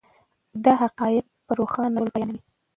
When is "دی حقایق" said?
0.63-1.25